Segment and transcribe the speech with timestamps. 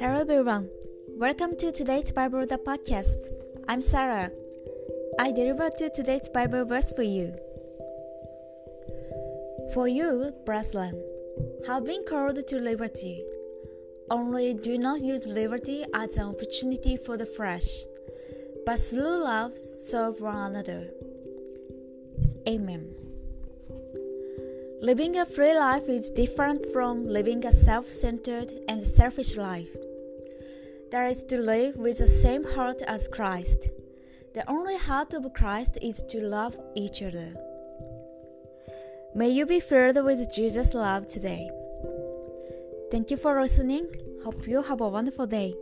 [0.00, 0.70] Hello everyone.
[1.18, 3.28] Welcome to today's Bible the podcast.
[3.68, 4.30] I'm Sarah.
[5.20, 7.34] I deliver to today's Bible verse for you.
[9.74, 11.04] For you, brethren,
[11.66, 13.22] have been called to liberty.
[14.10, 17.84] Only do not use liberty as an opportunity for the flesh,
[18.64, 20.92] but through love serve one another.
[22.48, 22.97] Amen.
[24.80, 29.76] Living a free life is different from living a self centered and selfish life.
[30.92, 33.68] There is to live with the same heart as Christ.
[34.34, 37.34] The only heart of Christ is to love each other.
[39.16, 41.50] May you be filled with Jesus' love today.
[42.92, 43.88] Thank you for listening.
[44.22, 45.56] Hope you have a wonderful day.